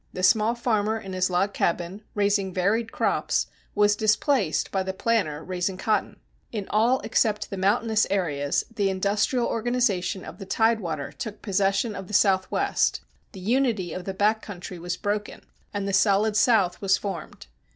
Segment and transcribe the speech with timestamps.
[0.13, 5.43] The small farmer in his log cabin, raising varied crops, was displaced by the planter
[5.43, 6.19] raising cotton.
[6.51, 12.07] In all except the mountainous areas the industrial organization of the tidewater took possession of
[12.07, 13.01] the Southwest,
[13.33, 17.45] the unity of the back country was broken, and the solid South was formed.